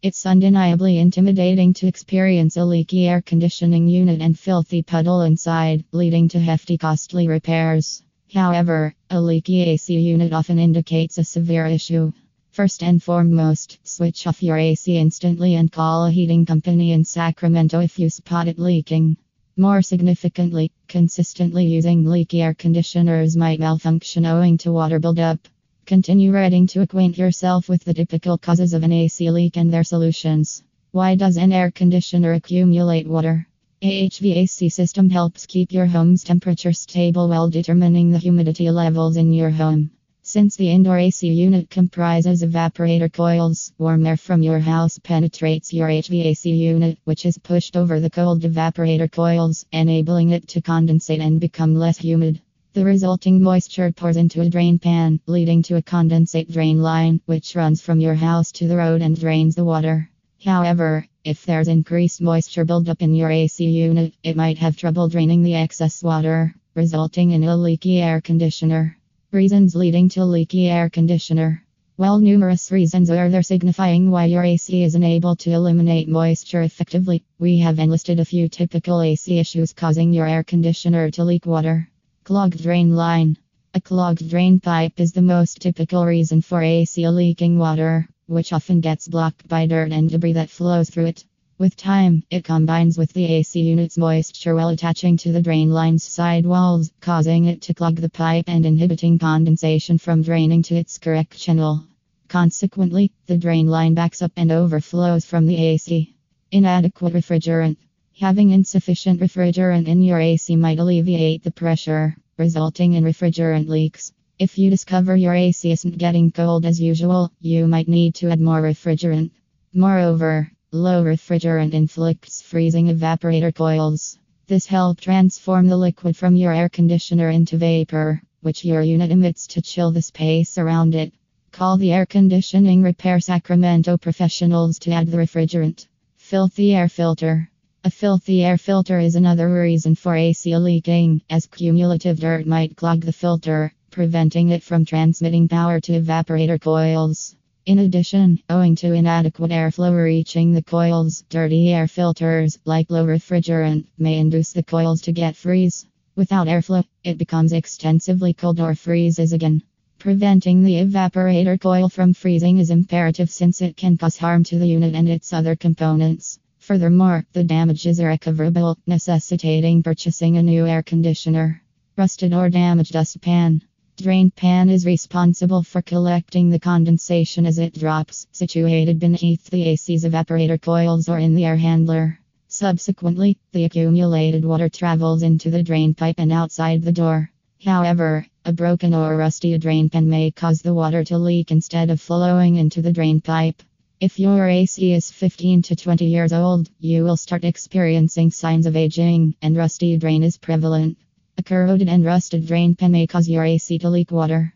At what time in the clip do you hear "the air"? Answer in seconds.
131.78-132.04, 181.34-181.56